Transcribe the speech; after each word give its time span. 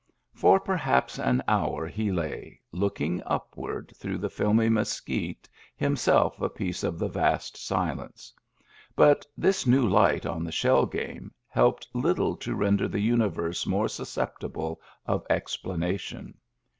For 0.33 0.59
perhaps 0.59 1.19
an 1.19 1.43
hour 1.47 1.85
he 1.85 2.11
lay, 2.11 2.59
looking 2.71 3.21
upward 3.23 3.93
through 3.95 4.17
the 4.17 4.31
filmy 4.31 4.67
mesquite, 4.67 5.47
himself 5.75 6.41
a 6.41 6.49
piece 6.49 6.83
of 6.83 6.97
the 6.97 7.07
vast 7.07 7.55
silence. 7.55 8.33
But 8.95 9.27
this 9.37 9.67
new 9.67 9.87
light 9.87 10.25
on 10.25 10.43
the 10.43 10.51
shell 10.51 10.87
game 10.87 11.31
helped 11.47 11.87
little 11.93 12.35
to 12.37 12.55
render 12.55 12.87
the 12.87 12.99
Universe 12.99 13.67
more 13.67 13.87
susceptible 13.87 14.81
of 15.05 15.23
explanation. 15.29 16.33